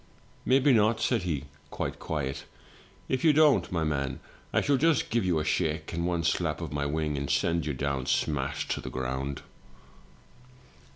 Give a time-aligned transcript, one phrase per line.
[0.47, 2.45] "'Maybe not,' said he, quite quiet.
[3.07, 4.19] 'If you don't, my man,
[4.51, 7.67] I shall just give you a shake, and one slap of my wing, and send
[7.67, 9.43] you down smash to the groimd!'